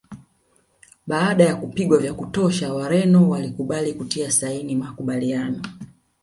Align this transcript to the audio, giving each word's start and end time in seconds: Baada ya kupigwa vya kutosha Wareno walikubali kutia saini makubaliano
Baada 1.07 1.43
ya 1.43 1.55
kupigwa 1.55 1.97
vya 1.97 2.13
kutosha 2.13 2.73
Wareno 2.73 3.29
walikubali 3.29 3.93
kutia 3.93 4.31
saini 4.31 4.75
makubaliano 4.75 5.61